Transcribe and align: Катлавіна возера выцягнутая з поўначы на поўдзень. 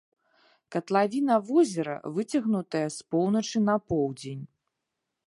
Катлавіна 0.75 1.35
возера 1.49 1.95
выцягнутая 2.15 2.83
з 2.97 3.07
поўначы 3.13 3.57
на 3.69 3.75
поўдзень. 3.91 4.43